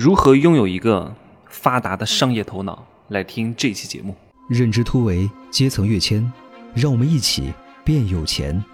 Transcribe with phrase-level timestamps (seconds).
[0.00, 1.14] 如何拥有一个
[1.44, 2.86] 发达的商业头脑？
[3.08, 4.16] 来听这期节目。
[4.48, 6.32] 认知突围，阶层跃迁，
[6.74, 7.52] 让我们一起
[7.84, 8.64] 变有钱。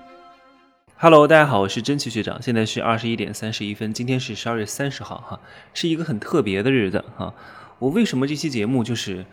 [0.96, 2.40] Hello，大家好，我是真奇学长。
[2.40, 5.40] 现在是二十一点三十一分，今天是十二月三十号，哈，
[5.74, 7.34] 是一个很特别的日子，哈。
[7.80, 9.26] 我为什么这期节目就是？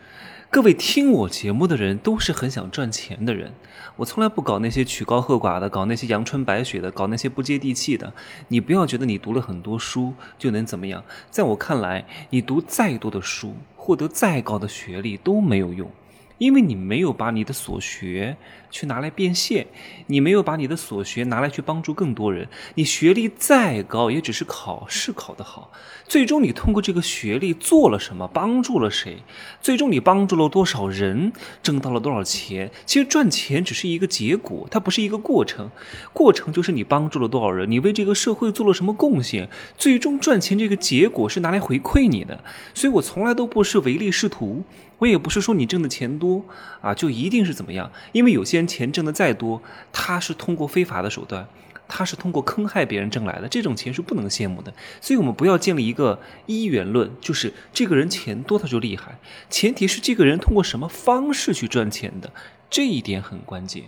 [0.54, 3.52] 各位听我节目的人都是很想赚钱的人，
[3.96, 8.12] 我从来不搞那些曲高和寡的，搞那些阳春白雪的，搞那些不接地气的。
[8.46, 15.90] 你不要觉得你读了很多书就能怎么样，在我看来，你读再多的书，获得再高的学历都没有用。
[16.38, 18.36] 因为你没有把你的所学
[18.70, 19.66] 去拿来变现，
[20.08, 22.48] 你没有把你的所学拿来去帮助更多人。
[22.74, 25.70] 你学历再高，也只是考试考得好。
[26.06, 29.18] 最终你通过这个学历做了什么，帮助了谁？
[29.60, 32.70] 最终你帮助了多少人，挣到了多少钱？
[32.84, 35.70] 其实赚钱只是一个结果，它不是一个过程。
[36.12, 39.48] 过程就是你帮助了多少人，你为这个社会做了什么贡献。
[39.78, 42.42] 最终赚钱这个结果是拿来回馈你的。
[42.74, 44.64] 所以我从来都不是唯利是图。
[44.98, 46.44] 我也不是说你挣的钱多
[46.80, 47.90] 啊，就一定是怎么样。
[48.12, 51.46] 因为有些人钱挣的再多，他是通过非法的手段，
[51.88, 54.72] 他是通过坑害别人挣来的，这种钱是不能羡慕的。
[55.00, 59.18] 所以我们不要建立一个一元论，就是这个人钱多他就厉害。
[59.50, 62.32] 前提是这个人通过什么方式去赚钱的，
[62.70, 63.84] 这一点很关键。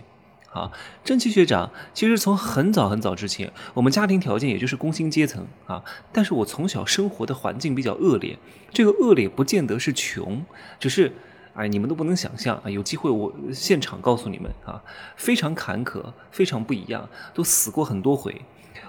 [0.57, 0.71] 啊，
[1.03, 5.83] 真奇学长，其实从很早很早之前，我们家庭条件也就是工薪阶层啊。
[6.11, 8.39] 但是我从小生活的环境比较恶劣，
[8.71, 10.43] 这个恶劣不见得是穷，
[10.79, 11.13] 只是，
[11.53, 12.69] 哎，你们都不能想象啊。
[12.69, 14.81] 有机会我现场告诉你们啊，
[15.15, 18.41] 非常坎坷，非常不一样，都死过很多回。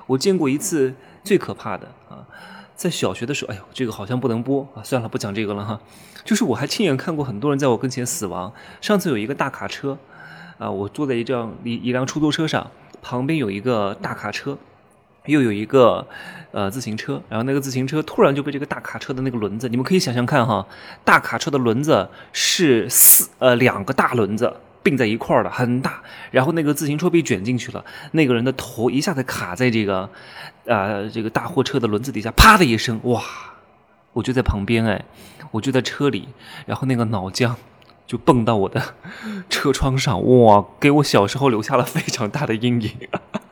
[0.07, 2.25] 我见过一次最可怕的啊，
[2.75, 5.79] 在小学的时候，哎呦，这个好像不能播啊，算了，不讲这个了哈。
[6.25, 8.53] 就是我还亲眼看过很多人在我跟前死亡。
[8.81, 9.99] 上次有一个大卡车。
[10.59, 12.69] 啊，我坐在一辆一一辆出租车上，
[13.01, 14.59] 旁边有一个大卡车，
[15.27, 16.05] 又有一个
[16.51, 20.67] 呃自行车，然后那个自行车突然就被这个大卡车的那个轮子，你们可以想象看哈，
[21.05, 30.11] 大卡车的轮子是四呃两个大轮子并在一块儿的，很大，然后那个自行车被卷进去了，那个人的头一下子卡在这个
[30.67, 33.23] 啊这个大货车的轮子底下，啪的一声，哇，
[34.13, 35.05] 我就在旁边哎，
[35.53, 36.29] 我就在车里，
[36.67, 37.55] 然后那个脑浆。
[38.09, 38.83] 就蹦到我的
[39.49, 42.91] 车窗上，哇，给我小时候留下了非常大的阴影。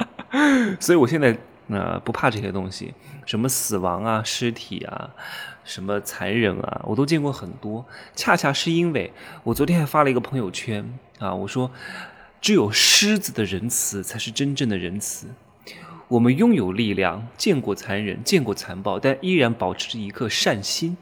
[0.81, 2.95] 所以我现在呃不怕这些东西，
[3.27, 5.11] 什么死亡啊、尸体啊、
[5.63, 7.85] 什么残忍啊，我都见过很多。
[8.15, 9.13] 恰恰是因为
[9.45, 11.71] 我昨天还发了一个朋友圈啊，我说
[12.41, 15.29] 只有狮子的仁慈才是真正的仁慈。
[16.09, 20.97] 我们拥有力量，见过残忍，见过残暴，但依然保持着一颗善心。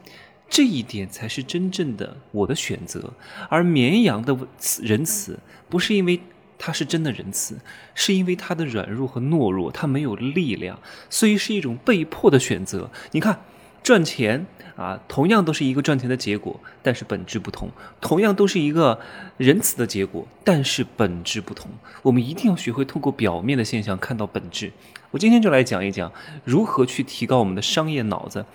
[0.49, 3.13] 这一点才是真正的我的选择，
[3.49, 4.37] 而绵羊的
[4.81, 5.39] 仁慈
[5.69, 6.19] 不是因为
[6.57, 7.57] 它是真的仁慈，
[7.93, 10.79] 是因为它的软弱和懦弱，它没有力量，
[11.09, 12.89] 所以是一种被迫的选择。
[13.11, 13.41] 你看，
[13.83, 14.45] 赚钱。
[14.75, 17.69] 啊，同样都是一个赚钱的结果，但是本质不同；
[18.01, 18.99] 同样都是一个
[19.37, 21.71] 仁慈的结果，但是本质不同。
[22.01, 24.73] 我们一定要学会通过表面的现象看到本质。
[25.15, 26.11] 我今天就来讲一讲
[26.43, 28.45] 如何去提高我们的商业脑子。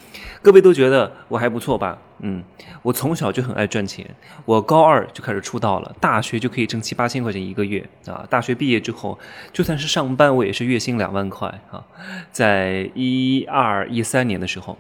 [0.43, 1.97] 各位都觉得我还不错吧？
[2.19, 2.45] 嗯，
[2.83, 4.07] 我从小就很爱赚钱，
[4.45, 8.27] 我高二就开始出道了，大学就可以挣七八千块钱一个月啊。
[8.29, 9.19] 大学毕业之后，
[9.55, 11.83] 就算是上班，我也是月薪两万块啊。
[12.31, 14.77] 在一二一三年的时候。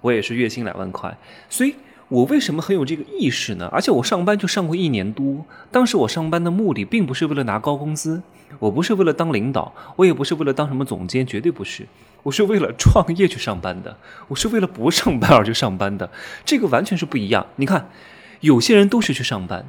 [0.00, 1.16] 我也是月薪两万块，
[1.48, 1.74] 所以
[2.14, 3.68] 我为什么很有这个意识呢？
[3.72, 8.22] 而且我上班就上过一年多，当时我上班的目的并不是为了拿高工资，
[8.60, 11.88] 我不是为了当领导，我也不是为了当什么总监，绝对不是，
[12.22, 13.96] 我是为了创业去上班的，
[14.28, 16.08] 我是为了不上班而去上班的，
[16.44, 17.44] 这个完全是不一样。
[17.56, 17.90] 你看，
[18.38, 19.66] 有些人都是去上班，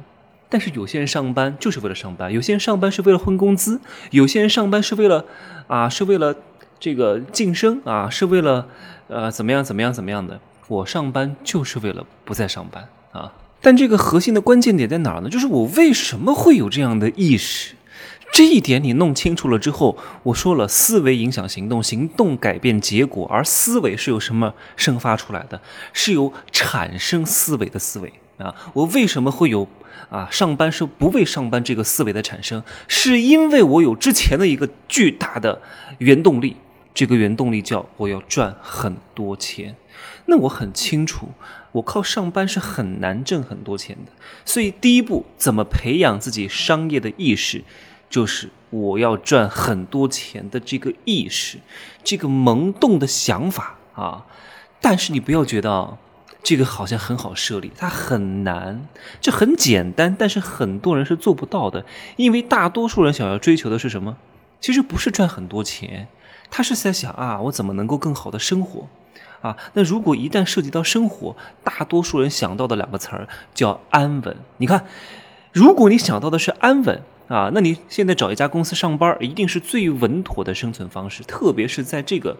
[0.48, 3.80] 但是有些人上班就是为了上班，有些人上班是为了混工资，
[4.12, 5.24] 有些人上班是为了
[5.66, 6.36] 啊，是为了
[6.78, 8.68] 这个晋升啊，是为了。
[9.08, 10.40] 呃，怎么样，怎么样，怎么样的？
[10.68, 13.32] 我上班就是为了不再上班啊！
[13.60, 15.28] 但这个核心的关键点在哪儿呢？
[15.28, 17.74] 就是我为什么会有这样的意识？
[18.32, 25.60] 这一点你弄清楚了之后，我说了，思维影响行动，行动改变结果，而思维是由什么生发出来的？
[25.92, 28.54] 是由产生思维的思维啊！
[28.72, 29.68] 我为什么会有
[30.10, 30.28] 啊？
[30.30, 35.62] 上班是不为上班这个思维的产生，是因为我有之前的一个巨大的
[35.98, 36.56] 原动力。
[36.92, 39.76] 这个原动力叫我要赚很多钱，
[40.26, 41.28] 那我很清楚，
[41.72, 44.12] 我靠上班是很难挣很多钱的。
[44.44, 47.64] 所以第一步，怎么培养自己商业的意识，
[48.10, 51.58] 就是我要赚很多钱的这个意识，
[52.04, 54.26] 这个萌动的想法啊。
[54.80, 55.96] 但是你不要觉得
[56.42, 58.86] 这个好像很好设立，它很难，
[59.20, 61.84] 这很简单，但是很多人是做不到的，
[62.16, 64.16] 因为大多数人想要追求的是什么？
[64.60, 66.08] 其实不是赚很多钱。
[66.48, 68.88] 他是在想啊，我怎么能够更好的生活，
[69.40, 69.56] 啊。
[69.74, 74.36] 那如果一旦涉及到生活，大多数人想到的两个词儿叫安稳。
[74.58, 74.86] 你看，
[75.52, 82.36] 如果你想到的是安稳啊，那你现在找一家公司上班，一定是最稳妥的生存方式，特别是在这个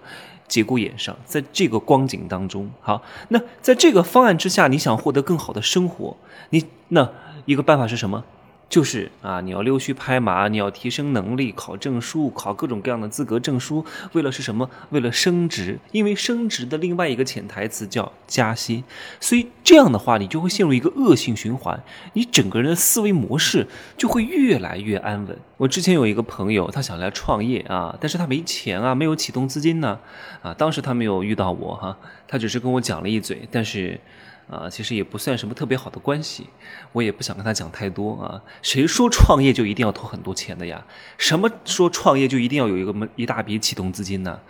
[0.46, 2.70] 节骨眼上，在这个光景当中。
[2.80, 6.16] 好，那在这个方案之下，你想获得更好的生活，
[6.50, 7.10] 你那
[7.46, 8.24] 一个办法是什么？
[8.68, 14.68] 就是啊，你要溜须拍马，你要提升能力，考证书，考各种各样的资格证书，为了是什么？
[14.90, 15.78] 为了升职。
[15.92, 18.82] 因为升职的另外一个潜台词叫加薪，
[19.20, 21.80] 所以这样的话，你就会陷入一个恶性循环，
[22.14, 25.38] 你整个人的思维模式就会越来越安稳。
[25.58, 30.00] 我之前有一个朋友，他想来创业啊，但是他没钱啊，没有启动资金呢，
[30.42, 31.96] 啊，当时他没有遇到我哈，
[32.26, 34.00] 他只是跟我讲了一嘴，但是。
[34.48, 36.46] 啊，其实也不算什么特别好的关系，
[36.92, 38.40] 我也不想跟他讲太多啊。
[38.62, 40.84] 谁说创业就一定要投很多钱的呀？
[41.18, 44.40] 什么说创业就一定要有一个一大笔启动资金呢？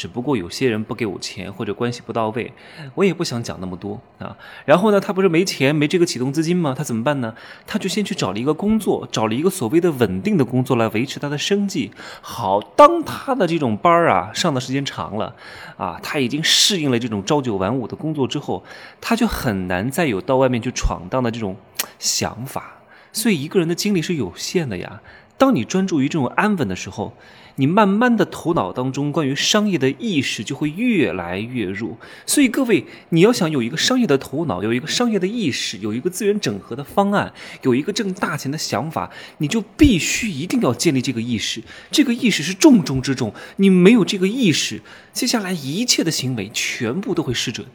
[0.00, 2.54] 只不过有些人不给我钱或者关系不到位，
[2.94, 4.34] 我也不想讲那么多啊。
[4.64, 6.74] 然后呢，他不是没钱没这个启动资金吗？
[6.74, 7.34] 他怎么办呢？
[7.66, 11.90] 他就先去找了一个工作，找了一个所谓的稳定的工作来维持他的生计。
[12.22, 15.36] 好，当他的这种班儿啊上的时间长了，
[15.76, 18.64] 啊，他已经适应了这种朝九晚五的工作之后，
[19.02, 21.54] 他就很难再有到外面去闯荡的这种
[21.98, 22.80] 想法。
[23.12, 25.02] 所以一个人的精力是有限的呀。
[25.36, 27.12] 当你专注于这种安稳的时候。
[27.56, 37.32] 你慢慢的头脑当中关于商业的意识就会越来越弱，所以各位，你要想有一个商业的头脑，有一个商业的意识，有一个资源整合的方案，
[37.62, 41.62] 有一个挣大钱的想法，你就必须一定要建立这个意识。
[41.90, 44.82] 这个意识是重中之重，你没有这个意识，
[45.12, 47.66] 接下来一切的行为全部都会失准。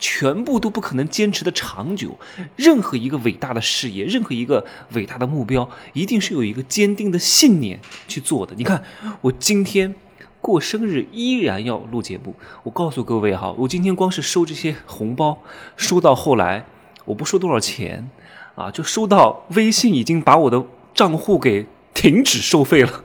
[0.00, 2.18] 全部都不可能坚持的长久。
[2.56, 7.78] 任何一个伟大的事业，任何一个伟大的目标，一定是有一个坚定的信念
[8.08, 8.54] 去做的。
[8.56, 8.82] 你看，
[9.20, 9.94] 我今天
[10.40, 12.34] 过生日依然要录节目。
[12.62, 15.38] 我告诉各位哈，我今天光是收这些红包，
[15.76, 16.64] 收到后来
[17.04, 18.08] 我不收多少钱
[18.54, 20.64] 啊，就收到微信已经把我的
[20.94, 23.04] 账户给停止收费了。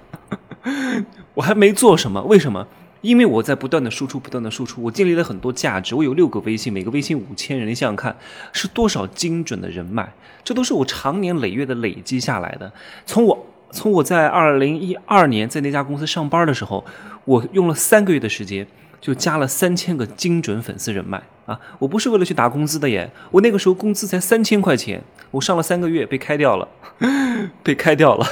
[1.35, 2.65] 我还没做什么，为什么？
[3.01, 5.93] 因为我在不断的输出，不断的输出，我建立了很多价值。
[5.93, 8.15] 我有六个微信，每个微信五千人，你想想看，
[8.51, 10.11] 是多少精准的人脉？
[10.43, 12.71] 这都是我长年累月的累积下来的。
[13.05, 16.83] 从我从我在二零一二年在那家公司上班的时候，
[17.25, 18.65] 我用了三个月的时间
[19.01, 21.59] 就加了三千个精准粉丝人脉啊！
[21.77, 26.67] 我不是为了去打工资的耶，我那个时候工资才三千块钱，我上了三个月被开掉了，
[27.61, 28.25] 被开掉了。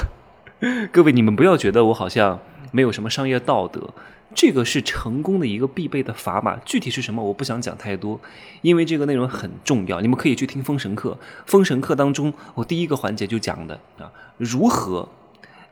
[0.90, 2.40] 各位，你们不要觉得我好像
[2.72, 3.90] 没有什么商业道德。
[4.34, 8.20] 这个是成功的一个必备的砝码，具体是什么我不想讲太多，
[8.62, 11.16] 因为这个内容很重要，你们可以去听封神课。
[11.46, 15.08] 封神课当中，我第一个环节就讲的啊，如何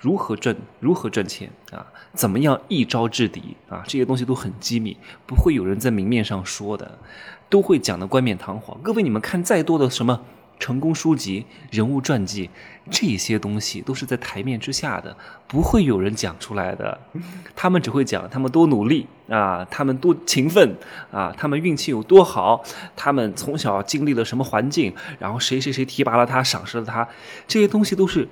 [0.03, 6.99] 如何赚如何赚钱啊，怎么样一招制敌啊，这些东西都很机密，不会有人在明面上说的，
[7.49, 8.77] 都会讲的冠冕堂皇。
[8.83, 10.21] 各位，你们看再多的什么？
[10.59, 12.49] 成功书籍、人物传记，
[12.89, 15.17] 这些东西都是在台面之下的，
[15.49, 17.01] 不会有人讲出来的。
[17.57, 20.77] 他们只会讲他们多努力啊，他们多勤奋
[21.11, 22.63] 啊，他们运气有多好，
[22.95, 27.09] 他们从小经历了什么环境，然后谁谁谁提拔了他，赏识了他，
[27.49, 28.29] 这些东西都是，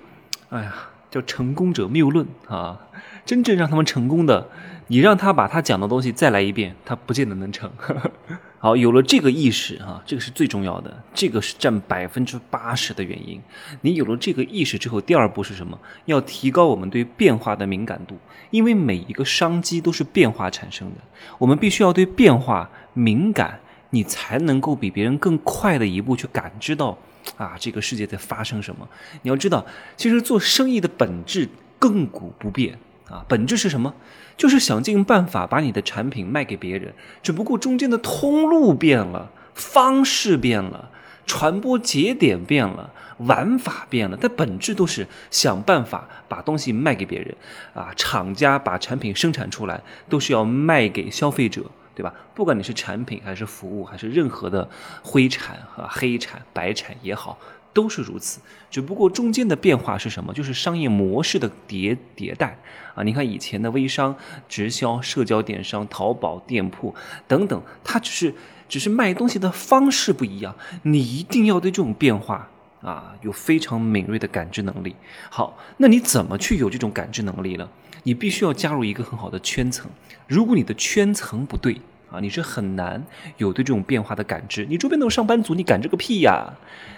[0.50, 2.78] 哎呀，叫成功者谬论啊。
[3.26, 4.48] 真正让他们成功的，
[4.88, 7.70] 你让他把他讲的东西再来一遍，他不见得能成。
[8.58, 13.40] 好，有了这个意识啊，这个是最重要的，这个是占百分之八十的原因。
[13.80, 15.78] 你有了这个意识之后，第二步是什么？
[16.04, 18.18] 要提高我们对变化的敏感度，
[18.50, 20.96] 因为每一个商机都是变化产生的，
[21.38, 26.98] 我们必须要对变化敏感，你才能够比别人更快的一步去感知到
[27.36, 28.88] 啊，这个世界在发生什么。
[29.22, 29.64] 你要知道，
[29.96, 31.48] 其实做生意的本质
[31.78, 32.78] 亘古不变。
[33.08, 33.92] 啊，本质是什么？
[34.36, 40.88] 就是想尽办法把你的产品卖给别人，只不过中间的通路变了，方式变了，
[41.26, 47.34] 传播节点变了，玩法变了，但本质都是想办法把东西卖给别人。
[47.74, 52.14] 啊，厂家把产品生产出来，都是要卖给消费者，对吧？
[52.34, 54.68] 不管你是产品还是服务，还是任何的
[55.02, 57.38] 灰产和黑产、白产也好。
[57.72, 60.34] 都是如此，只不过中间的变化是什么？
[60.34, 62.58] 就是商业模式的迭迭代
[62.96, 63.04] 啊！
[63.04, 64.16] 你看以前的微商、
[64.48, 66.92] 直销、社交电商、淘宝店铺
[67.28, 68.34] 等等，它只是
[68.68, 70.52] 只是卖东西的方式不一样。
[70.82, 74.96] 你一定要对这种变化啊有非常敏锐的感知能力。
[75.30, 77.68] 好，那你怎么去有这种感知能力呢？
[78.02, 79.90] 你必须要加入一个很好的圈层。
[80.26, 83.04] 如果你的圈层不对啊，你是很难
[83.38, 84.66] 有对这种变化的感知。
[84.66, 86.54] 你周边都是上班族，你感知个屁呀！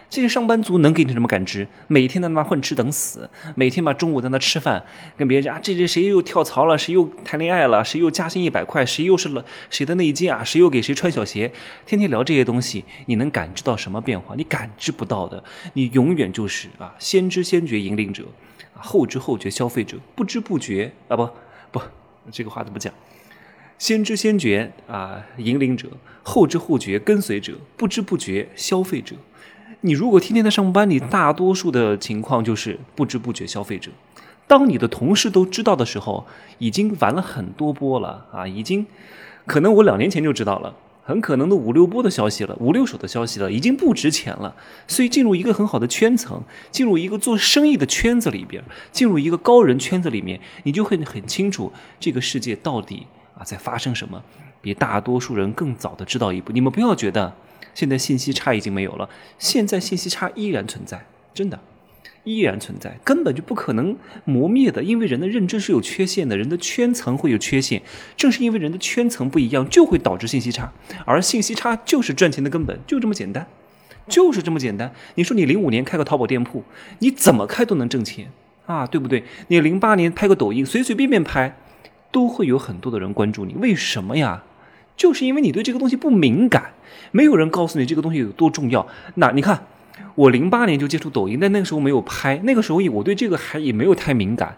[0.09, 1.67] 这些上班族能给你什么感知？
[1.87, 4.85] 每天在那混吃等死，每天把中午在那吃饭，
[5.17, 11.51] 跟别人讲啊，这这谁又跳槽了，谁又谈恋爱了，谁又加薪一百块，谁又是了谁的内奸啊，谁又给谁穿小鞋，
[11.87, 14.35] 天天聊这些东西，你能感知到什么变化？
[14.37, 15.43] 你感知不到的，
[15.73, 18.25] 你永远就是啊，先知先觉引领者，
[18.75, 21.27] 后知后觉消费者，不知不觉啊，不
[21.71, 21.81] 不，
[22.31, 22.93] 这个话怎么讲？
[23.83, 25.89] 先知先觉啊，引领者；
[26.23, 29.17] 后知后觉跟随者；不知不觉消费者。
[29.81, 33.91] 你如果天天在上班，你大多数的情况就是不知不觉消费者。
[34.47, 36.25] 当你的同事都知道的时候，
[36.59, 38.47] 已经玩了很多波了啊！
[38.47, 38.87] 已经
[39.47, 44.55] 可能我两年前就知道了，很可能都五六波的消息了，五六手的消息了，已经不值钱了。
[44.87, 48.63] 所以进入一个很好的圈层，进入一个做生意的圈子里边，
[48.93, 53.09] 进入一个高人圈子里面，你就会很清楚这个世界到底
[53.45, 54.23] 在发生什么，
[54.61, 56.53] 比大多数人更早的知道一步。
[56.53, 57.35] 你们不要觉得。
[57.75, 59.09] 现在信息差已经没有了，
[59.39, 61.59] 现在信息差依然存在，真的
[62.23, 63.97] 依然存在，根本就不可能
[64.27, 64.83] 磨灭的。
[64.83, 67.81] 因为人的认知是有缺陷的，人的圈层会有缺陷，
[68.15, 70.71] 正是因为人的圈层不一样，就会导致信息差，
[71.07, 73.47] 而信息差就是赚钱的根本，就这么简单，
[74.07, 74.93] 就是这么简单。
[75.15, 76.63] 你说你零五年开个淘宝店铺，
[76.99, 78.31] 你怎么开都能挣钱
[78.67, 79.25] 啊，对不对？
[79.49, 81.57] 你零八年拍个抖音，随随便便拍，
[82.13, 84.45] 都会有很多的人关注你，为什么呀？
[84.95, 86.75] 就是因为你对这个东西不敏感，
[87.11, 88.87] 没有人告诉你这个东西有多重要。
[89.15, 89.67] 那你看，
[90.15, 94.55] 我零八年就接触抖音，但那个时候没有拍，那个时候我对这个还也没有太敏感。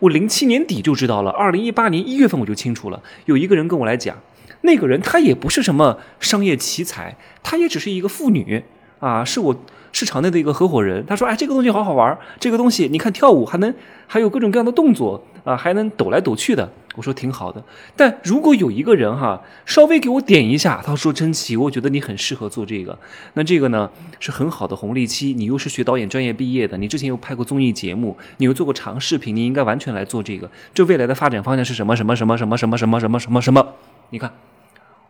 [0.00, 3.00] 我零七年底就知道了，二零一八年一月份我就清楚了。
[3.26, 4.18] 有一个人跟我来讲，
[4.62, 8.64] 那个人他也不是什么商业奇才，他也只是一个妇女
[8.98, 9.56] 啊，是我
[9.92, 11.06] 市场内的一个合伙人。
[11.06, 13.72] 他说：“哎，这个东西好好玩，这个东西你看跳舞还能
[14.08, 17.62] 还有各种各样的动作啊，还能抖来抖去的。”我说挺好的，
[17.94, 22.98] 但如果有一个人哈，稍微给我点一下，他说真奇，我觉得你很适合做这个。
[23.34, 23.88] 那这个呢
[24.18, 30.50] 是很好的红利期，你又是学导演专业毕业的，你之前又拍过综艺节目，你又做过长视频，你应该完全来做这个。
[30.72, 31.94] 这未来的发展方向是什么？
[31.94, 33.74] 什么什么什么什么什么什么什么什么？
[34.08, 34.32] 你看，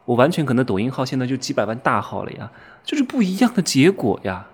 [0.06, 2.50] 我完全可能抖音号现在就几百万大号了呀，
[2.84, 4.48] 就是不一样的结果呀。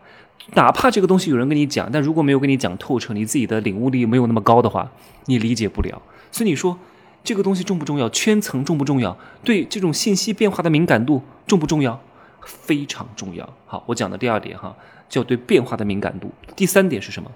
[0.55, 4.91] 哪怕这个东西有人跟你讲，但如果没有跟你讲透彻，你自己的领悟力没有那么高的话，
[5.25, 6.03] 你理解不了。
[6.31, 6.79] 所以你说。
[7.25, 8.09] 这个东西重不重要？
[8.11, 9.17] 圈层重不重要？
[9.45, 12.01] 对这种信息变化的敏感度重不重要？
[12.45, 13.49] 非常重要。
[13.67, 14.77] 好，我讲的第二点哈，
[15.09, 16.33] 叫对变化的敏感度。
[16.57, 17.31] 第三点是什么？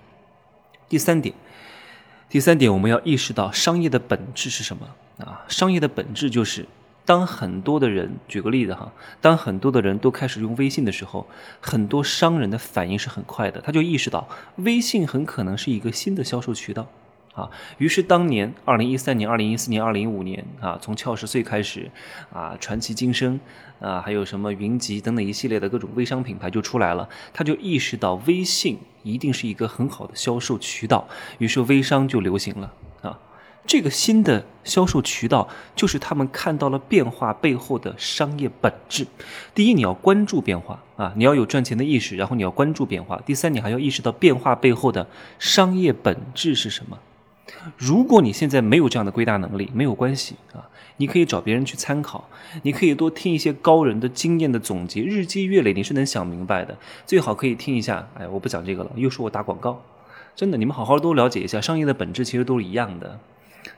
[0.88, 1.35] 第三点，
[2.28, 4.88] 第三点，我们要意识到商业的本质是什么
[5.25, 5.45] 啊？
[5.49, 6.66] 商业的本质就是，
[7.05, 11.28] 当很多的人，举个例子哈，当很多的人都开始用微信的时候，
[11.61, 16.88] 很多商人的反应是很快的，他就意识到微信很可能是一个新的销售渠道。
[17.37, 21.90] 啊，于是当年二零一三年、二零一四年、二零一五年啊，从俏十岁开始，
[22.33, 23.38] 啊，传奇今生，
[23.78, 27.07] 啊，还有什么云集等等一系列的各种微商品牌就出来了。
[27.35, 32.73] 他就意识到微信一定是一个很好的销售渠道，于是微商就流行了。
[33.02, 33.19] 啊，
[33.66, 39.07] 这个新的销售渠道就是他们看到了变化背后的商业本质。
[39.55, 43.21] 第一，你要关注变化啊，你要有赚钱的意识，然后你要关注变化。
[43.26, 45.07] 第三，你还要意识到变化背后的
[45.38, 46.99] 商业本质是什么。
[47.76, 52.28] 如果你现在没有这样的归纳能力，没有关系啊，你可以找别人去参考，
[52.62, 56.76] 你可以多听一些高人的经验的总结，日积月累你是能想明白的。
[57.06, 59.82] 最好可以听一下，哎，我不讲这个了，又说我打广告，
[60.34, 63.18] 真的，你们好好多了解一下，商业的本质其实都是一样的。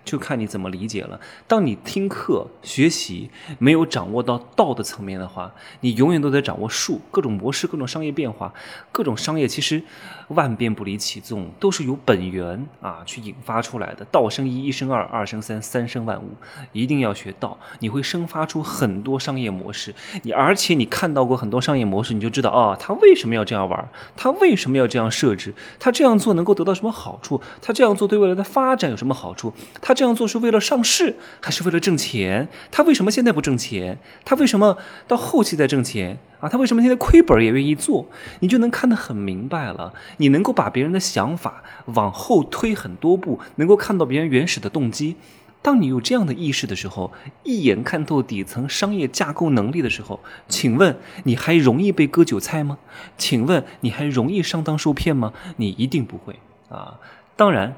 [0.05, 1.21] 就看你怎么理解了。
[1.47, 8.53] 当你听课学习没有掌握到道的层面的话，你永远都在掌握术，各种模式、各种商业变化、
[8.93, 9.83] 各种商业，其实
[10.29, 14.05] 万变不离其宗，都是由本源啊去引发出来的。
[14.11, 16.31] 道生一，一生二，二生三，三生万物。
[16.73, 19.95] 一定要学道，你会生发出很多商业模式。
[20.23, 23.89] 你而且你看到过很多商业模式，你就知道啊，他为什么要这样玩？
[24.17, 25.55] 他为什么要这样设置？
[25.79, 27.41] 他这样做能够得到什么好处？
[27.61, 29.53] 他这样做对未来的发展有什么好处？
[29.81, 32.49] 他这样做是为了上市，还是为了挣钱？
[32.71, 33.99] 他为什么现在不挣钱？
[34.25, 36.49] 他为什么到后期再挣钱啊？
[36.49, 38.07] 他为什么现在亏本也愿意做？
[38.41, 39.95] 你就能看得很明白了。
[40.19, 45.17] 你能够把别人的想法往后推很多步，能够看到别人原始的动机。
[45.61, 52.79] 当你有这样的意识的时候，一眼看透底层商业架构能力的时候，请问你还容易被割韭菜吗？
[53.17, 55.33] 请问你还容易上当受骗吗？
[55.57, 57.01] 你一定不会啊！
[57.39, 57.75] 当然。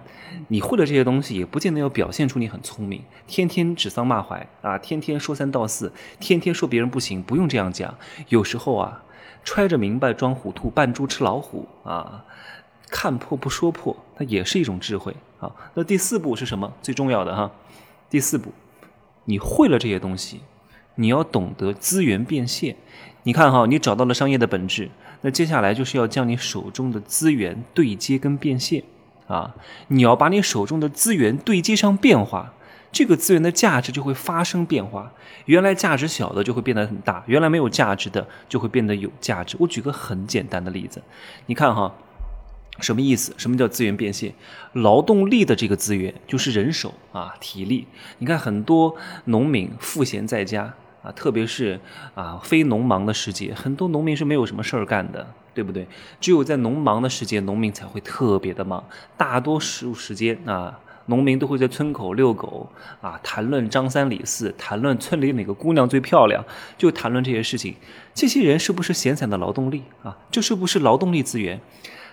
[0.46, 7.96] 你会了这些东西，也不见得要表现出你很聪明，天天指桑骂槐啊，天天说三道四，天天说别人不行，不用这样讲。
[8.28, 9.02] 有时候啊，
[9.44, 12.24] 揣着明白装糊涂，扮猪吃老虎啊，
[12.88, 15.52] 看破不说破，它也是一种智慧啊。
[15.74, 16.72] 那第四步是什么？
[16.80, 17.50] 最重要的哈，
[18.08, 18.52] 第四步，
[19.24, 20.40] 你会了这些东西，
[20.94, 22.76] 你要懂得资源变现。
[23.24, 24.90] 你看哈，你找到了商业的本质，
[25.22, 28.84] 那接下来就是要将你手中的资源对接跟变现
[29.30, 29.54] 啊！
[29.88, 32.52] 你要把你手中的资源对接上变化，
[32.90, 35.12] 这个资源的价值就会发生变化。
[35.46, 39.56] 原来价值小的就会变得很大，原来没有价值的就会变得有价值。
[39.60, 41.00] 我举个很简单的例子，
[41.46, 41.94] 你看哈，
[42.80, 43.32] 什么意思？
[43.36, 44.34] 什么叫资源变现？
[44.72, 47.86] 劳动力的这个资源就是人手啊，体力。
[48.18, 48.96] 你看很多
[49.26, 50.74] 农民赋闲在家。
[51.02, 51.80] 啊，特别是
[52.14, 55.86] 啊，非农忙的时节，很多农民是没有什么事儿干的，对不对？
[56.20, 58.84] 只有在农忙的时节，农民才会特别的忙。
[59.16, 62.68] 大多数时间啊，农民都会在村口遛狗
[63.00, 66.44] 啊，谈论张三李四，谈论村里哪个姑娘最漂亮，
[66.76, 67.74] 就谈论这些事情。
[68.14, 70.16] 这些人是不是闲散的劳动力啊？
[70.30, 71.58] 这是不是劳动力资源？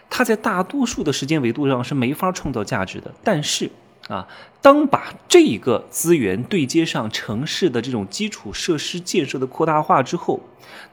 [0.09, 3.69] 他在大多数的时间维度上是没法创造价值的，但是。
[4.07, 4.27] 啊，
[4.61, 10.39] 当把这一个资源对接上城市的这种基础设施建设的扩大化之后，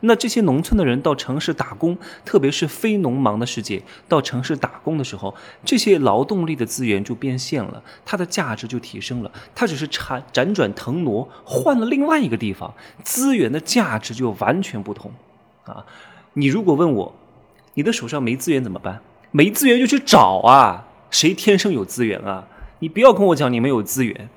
[0.00, 5.32] 那这些农村的人到城市打工，特别是非农忙的世界到城市打工的时候，
[5.64, 9.30] 这些劳动力的资源就变现了，它的价值就提升了。
[9.54, 15.12] 它只是辗辗转腾挪换了另外一个地方，资源的价值就完全不同。
[15.64, 15.86] 啊，
[16.32, 17.14] 你如果问我，
[17.74, 19.00] 你的手上没资源怎么办？
[19.30, 22.46] 没资源就去找啊，谁天生有资源啊？
[22.80, 24.28] 你不要跟我讲你没有资源，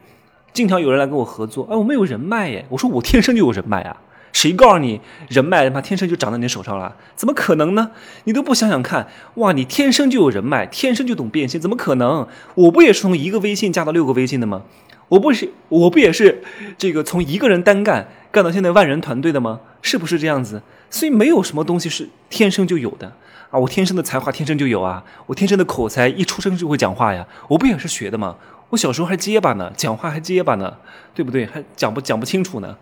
[0.54, 2.66] 经常有人来跟我合作，哎，我没有人脉耶。
[2.70, 3.98] 我说我天生就有人脉啊，
[4.32, 6.96] 谁告诉你人脉他妈天生就长在你手上了？
[7.16, 7.92] 怎么可能呢？
[8.24, 12.28] 你都不想想看，哇，你天生就有人脉，天生就懂变现，怎么可能？
[12.56, 14.64] 我不也是从一个微信加到六个微信的吗？
[15.10, 16.44] 我不是，我不也是
[16.78, 19.62] 这个从一个人单干干到现在万人团队的吗？
[19.82, 20.62] 是不是这样子？
[20.90, 23.14] 所以没有什么东西是天生就有的。
[23.50, 25.04] 啊，我天生的才华天生就有啊！
[25.26, 27.26] 我天生的口才一出生就会讲话呀！
[27.48, 28.36] 我不也是学的吗？
[28.70, 30.78] 我小时候还结巴呢，讲话还结巴呢，
[31.14, 31.46] 对不对？
[31.46, 32.78] 还讲不讲不清楚呢？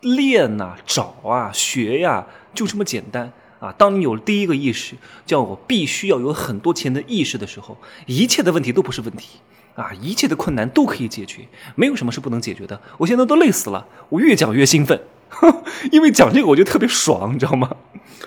[0.00, 3.30] 练呐，找啊，学呀，就这么简单
[3.60, 3.70] 啊！
[3.76, 4.94] 当你有了第一个意识，
[5.26, 9.40] 叫我必须要有很多钱的意识的时候，一切的问题都不是问题
[9.74, 9.92] 啊！
[10.00, 12.80] 一切的困难都可以解决，没有什么是不能解决的。
[12.96, 14.98] 我现在都累死了，我越讲越兴奋，
[15.92, 17.70] 因为讲这个我觉得特别爽，你知道吗？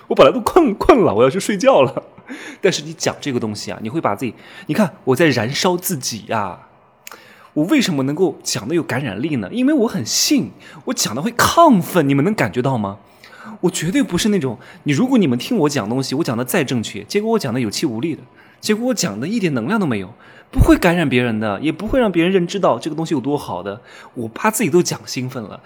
[0.07, 2.03] 我本来都困困了，我要去睡觉了。
[2.61, 4.33] 但是你讲这个东西啊，你会把自己，
[4.67, 6.59] 你看我在燃烧自己呀。
[7.53, 9.49] 我为什么能够讲的有感染力呢？
[9.51, 10.51] 因为我很信，
[10.85, 12.99] 我讲的会亢奋，你们能感觉到吗？
[13.61, 18.21] 我绝对不是那种，你如果你们听我讲东西，我讲的再正确，结果我讲的有气无力的，
[18.61, 20.13] 结果我讲的一点能量都没有，
[20.51, 23.81] 不会感染别人的，也不会让别人认知到这个东西有多好的。
[24.13, 25.59] 我怕自己都讲兴奋了，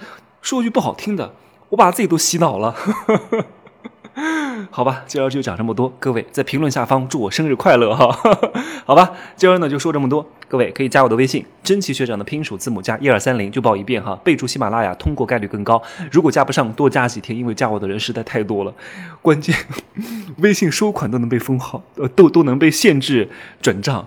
[0.44, 1.34] 说句不好听的，
[1.70, 2.76] 我把自己都洗脑了。
[4.70, 5.92] 好吧，今儿就讲这么多。
[6.00, 8.12] 各位在评论下方祝我生日快乐哈。
[8.86, 10.30] 好吧，今儿呢就说这么多。
[10.50, 14.20] 各位可以加我的微信，真奇学长的拼数字母加一二三零，就报一遍哈。
[14.22, 15.82] 备注喜马拉雅，通过概率更高。
[16.12, 18.74] 如果加不上，多加几天，因为加我的人实在太多了。
[19.22, 19.56] 关键
[20.40, 23.30] 微信收款都能被封号，呃，都都能被限制
[23.62, 24.06] 转账。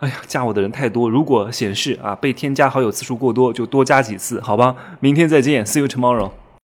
[0.00, 4.76] 哎呀，加我的人太多，如果显示啊被添加好友次数过多，就多加几次，好吧。
[5.00, 6.30] 明天再见，See you tomorrow。